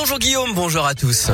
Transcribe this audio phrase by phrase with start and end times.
[0.00, 1.28] Bonjour Guillaume, bonjour à tous.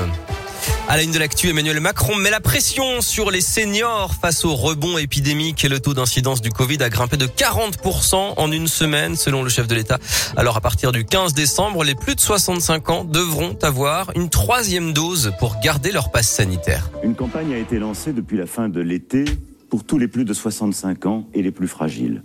[0.89, 4.55] À la une de l'actu, Emmanuel Macron met la pression sur les seniors face au
[4.55, 5.65] rebond épidémique.
[5.65, 9.69] Le taux d'incidence du Covid a grimpé de 40% en une semaine, selon le chef
[9.69, 9.99] de l'État.
[10.39, 14.95] Alors, à partir du 15 décembre, les plus de 65 ans devront avoir une troisième
[14.95, 16.91] dose pour garder leur passe sanitaire.
[17.03, 19.27] Une campagne a été lancée depuis la fin de l'été
[19.69, 22.23] pour tous les plus de 65 ans et les plus fragiles.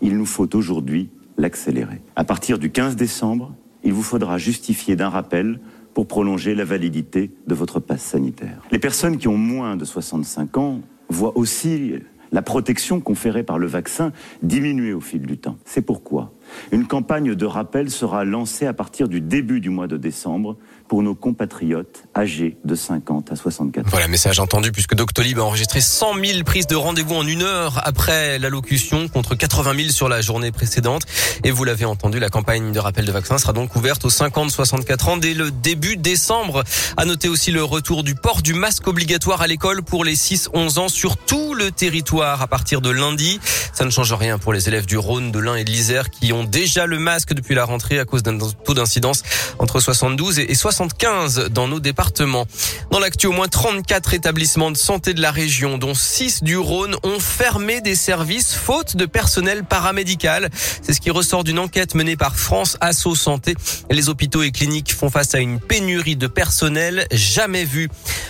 [0.00, 2.00] Il nous faut aujourd'hui l'accélérer.
[2.16, 3.52] À partir du 15 décembre,
[3.86, 5.60] il vous faudra justifier d'un rappel
[5.94, 8.60] pour prolonger la validité de votre passe sanitaire.
[8.72, 11.94] Les personnes qui ont moins de 65 ans voient aussi
[12.32, 15.56] la protection conférée par le vaccin diminuer au fil du temps.
[15.64, 16.32] C'est pourquoi
[16.72, 20.56] une campagne de rappel sera lancée à partir du début du mois de décembre
[20.88, 23.90] pour nos compatriotes âgés de 50 à 64 ans.
[23.90, 27.80] Voilà, message entendu puisque Doctolib a enregistré 100 000 prises de rendez-vous en une heure
[27.84, 31.02] après l'allocution contre 80 000 sur la journée précédente.
[31.44, 35.10] Et vous l'avez entendu, la campagne de rappel de vaccins sera donc ouverte aux 50-64
[35.10, 36.62] ans dès le début décembre.
[36.96, 40.78] À noter aussi le retour du port du masque obligatoire à l'école pour les 6-11
[40.78, 43.40] ans sur tout le territoire à partir de lundi.
[43.72, 46.32] Ça ne change rien pour les élèves du Rhône, de l'Ain et de l'Isère qui
[46.32, 49.22] ont déjà le masque depuis la rentrée à cause d'un taux d'incidence
[49.58, 52.46] entre 72 et 75 dans nos départements.
[52.90, 56.96] Dans l'actu, au moins 34 établissements de santé de la région, dont 6 du Rhône,
[57.02, 60.50] ont fermé des services faute de personnel paramédical.
[60.82, 63.54] C'est ce qui ressort d'une enquête menée par France Asso Santé.
[63.90, 67.88] Les hôpitaux et cliniques font face à une pénurie de personnel jamais vue.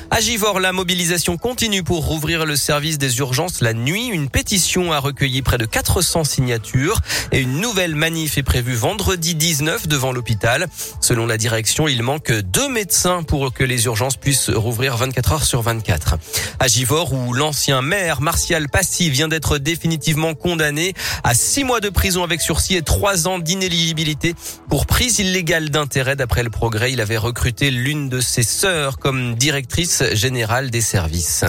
[0.09, 4.07] À Givor, la mobilisation continue pour rouvrir le service des urgences la nuit.
[4.07, 7.01] Une pétition a recueilli près de 400 signatures
[7.33, 10.69] et une nouvelle manif est prévue vendredi 19 devant l'hôpital.
[11.01, 15.45] Selon la direction, il manque deux médecins pour que les urgences puissent rouvrir 24 heures
[15.45, 16.15] sur 24.
[16.61, 21.89] À Givor, où l'ancien maire Martial Passy vient d'être définitivement condamné à six mois de
[21.89, 24.35] prison avec sursis et trois ans d'inéligibilité
[24.71, 26.15] pour prise illégale d'intérêt.
[26.15, 31.45] D'après le progrès, il avait recruté l'une de ses sœurs comme directrice générale des services.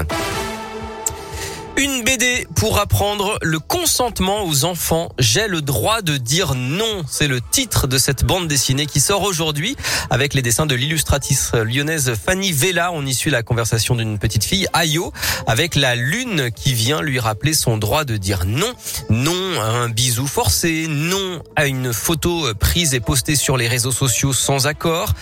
[1.78, 5.10] Une BD pour apprendre le consentement aux enfants.
[5.20, 7.04] J'ai le droit de dire non.
[7.08, 9.78] C'est le titre de cette bande dessinée qui sort aujourd'hui
[10.10, 12.92] avec les dessins de l'illustratrice lyonnaise Fanny Vella.
[12.94, 15.14] On y suit la conversation d'une petite fille, Ayo,
[15.46, 18.74] avec la lune qui vient lui rappeler son droit de dire non.
[19.12, 20.88] Non à un bisou forcé.
[20.90, 25.14] Non à une photo prise et postée sur les réseaux sociaux sans accord.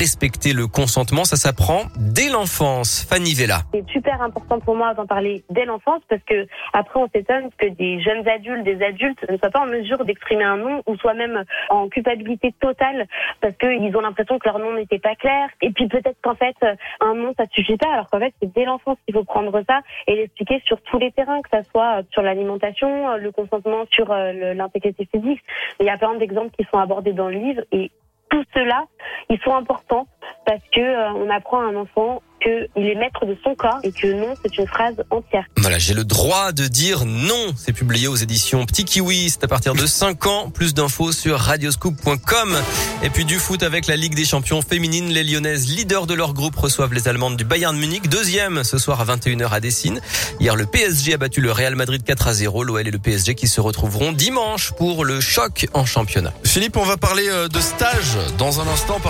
[0.00, 3.04] Respecter le consentement, ça s'apprend dès l'enfance.
[3.04, 3.58] Fanny Vella.
[3.70, 7.66] C'est super important pour moi d'en parler dès l'enfance parce que après on s'étonne que
[7.66, 11.12] des jeunes adultes, des adultes ne soient pas en mesure d'exprimer un non ou soit
[11.12, 13.08] même en culpabilité totale
[13.42, 16.56] parce qu'ils ont l'impression que leur nom n'était pas clair et puis peut-être qu'en fait
[17.02, 19.80] un non ça suffit pas alors qu'en fait c'est dès l'enfance qu'il faut prendre ça
[20.06, 24.54] et l'expliquer sur tous les terrains que ça soit sur l'alimentation, le consentement sur euh,
[24.54, 25.42] l'intégrité physique.
[25.78, 27.90] Il y a plein d'exemples qui sont abordés dans le livre et
[28.30, 28.84] tout cela,
[29.28, 30.06] ils sont importants
[30.46, 33.92] parce que euh, on apprend à un enfant qu'il est maître de son corps et
[33.92, 35.44] que non, c'est une phrase entière.
[35.58, 37.52] Voilà, j'ai le droit de dire non.
[37.56, 39.30] C'est publié aux éditions Petit Kiwi.
[39.30, 40.50] C'est à partir de 5 ans.
[40.50, 42.56] Plus d'infos sur radioscoop.com.
[43.02, 45.10] Et puis du foot avec la Ligue des champions féminines.
[45.10, 48.08] Les Lyonnaises, leaders de leur groupe, reçoivent les Allemandes du Bayern Munich.
[48.08, 50.00] Deuxième ce soir à 21h à Dessine.
[50.40, 52.64] Hier, le PSG a battu le Real Madrid 4 à 0.
[52.64, 56.32] L'OL et le PSG qui se retrouveront dimanche pour le choc en championnat.
[56.44, 58.98] Philippe, on va parler euh, de stage dans un instant.